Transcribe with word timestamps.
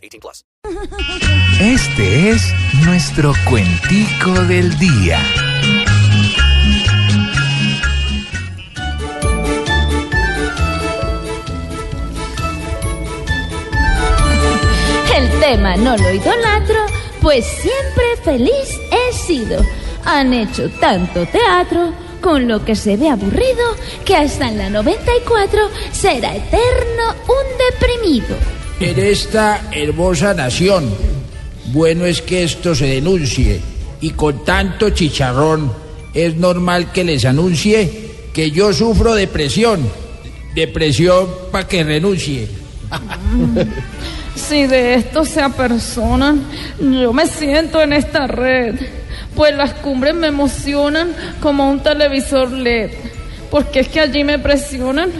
18 0.00 0.20
plus. 0.20 0.44
Este 1.60 2.30
es 2.30 2.54
nuestro 2.84 3.32
cuentico 3.48 4.32
del 4.44 4.76
día. 4.78 5.20
El 15.14 15.40
tema 15.40 15.76
no 15.76 15.96
lo 15.96 16.12
idolatro, 16.12 16.86
pues 17.20 17.44
siempre 17.44 18.16
feliz 18.24 18.80
he 18.90 19.12
sido. 19.12 19.62
Han 20.04 20.32
hecho 20.32 20.70
tanto 20.80 21.26
teatro, 21.26 21.92
con 22.20 22.48
lo 22.48 22.64
que 22.64 22.74
se 22.74 22.96
ve 22.96 23.08
aburrido, 23.08 23.76
que 24.04 24.16
hasta 24.16 24.48
en 24.48 24.58
la 24.58 24.70
94 24.70 25.70
será 25.92 26.36
eterno 26.36 27.14
un 27.28 27.58
deprimido. 27.70 28.59
En 28.80 28.98
esta 28.98 29.68
hermosa 29.72 30.32
nación, 30.32 30.88
bueno 31.66 32.06
es 32.06 32.22
que 32.22 32.44
esto 32.44 32.74
se 32.74 32.86
denuncie, 32.86 33.60
y 34.00 34.10
con 34.12 34.42
tanto 34.42 34.88
chicharrón, 34.88 35.70
es 36.14 36.36
normal 36.36 36.90
que 36.90 37.04
les 37.04 37.26
anuncie 37.26 38.10
que 38.32 38.50
yo 38.50 38.72
sufro 38.72 39.14
depresión. 39.14 39.86
Depresión 40.54 41.28
para 41.52 41.68
que 41.68 41.84
renuncie. 41.84 42.48
Si 44.34 44.66
de 44.66 44.94
esto 44.94 45.26
se 45.26 45.42
apersonan, 45.42 46.42
yo 46.80 47.12
me 47.12 47.26
siento 47.26 47.82
en 47.82 47.92
esta 47.92 48.26
red, 48.26 48.76
pues 49.36 49.54
las 49.54 49.74
cumbres 49.74 50.14
me 50.14 50.28
emocionan 50.28 51.14
como 51.42 51.70
un 51.70 51.80
televisor 51.80 52.50
LED, 52.50 52.92
porque 53.50 53.80
es 53.80 53.88
que 53.88 54.00
allí 54.00 54.24
me 54.24 54.38
presionan, 54.38 55.10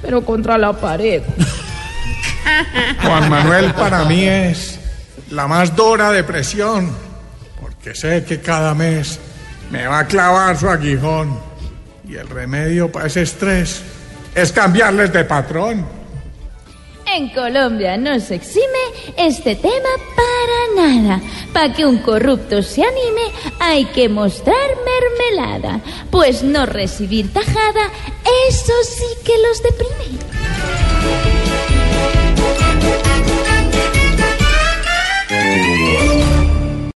pero 0.00 0.24
contra 0.24 0.56
la 0.56 0.72
pared. 0.72 1.22
Juan 3.02 3.30
Manuel 3.30 3.72
para 3.74 4.04
mí 4.04 4.24
es 4.24 4.78
la 5.30 5.46
más 5.46 5.74
dura 5.74 6.10
depresión, 6.10 6.94
porque 7.60 7.94
sé 7.94 8.24
que 8.24 8.40
cada 8.40 8.74
mes 8.74 9.18
me 9.70 9.86
va 9.86 10.00
a 10.00 10.06
clavar 10.06 10.56
su 10.56 10.68
aguijón 10.68 11.38
y 12.08 12.16
el 12.16 12.28
remedio 12.28 12.90
para 12.90 13.06
ese 13.06 13.22
estrés 13.22 13.82
es 14.34 14.52
cambiarles 14.52 15.12
de 15.12 15.24
patrón. 15.24 16.00
En 17.12 17.28
Colombia 17.30 17.96
no 17.96 18.20
se 18.20 18.36
exime 18.36 18.78
este 19.16 19.56
tema 19.56 19.88
para 20.14 20.88
nada. 20.88 21.20
Para 21.52 21.72
que 21.72 21.84
un 21.84 21.98
corrupto 21.98 22.62
se 22.62 22.84
anime 22.84 23.32
hay 23.58 23.84
que 23.86 24.08
mostrar 24.08 24.54
mermelada. 24.84 25.80
Pues 26.10 26.44
no 26.44 26.66
recibir 26.66 27.32
tajada, 27.32 27.90
eso 28.48 28.72
sí 28.84 29.06
que 29.24 29.32
los 29.38 29.62
deprime. 29.62 29.89